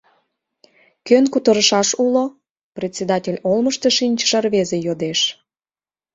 Кӧн 1.07 1.25
кутырышаш 1.33 1.89
уло?— 2.05 2.25
председатель 2.77 3.39
олмышто 3.49 3.87
шинчыше 3.97 4.37
рвезе 4.43 4.77
йодеш. 4.85 5.19